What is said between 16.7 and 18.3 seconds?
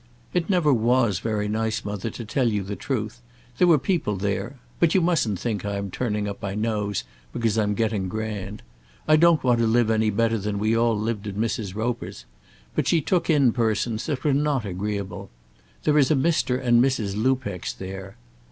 Mrs. Lupex there."